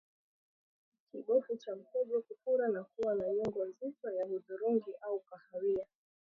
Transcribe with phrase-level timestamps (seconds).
[1.11, 5.85] Kibofu cha mkojo kufura na kuwa na nyongo nzito ya hudhurungi au kahawia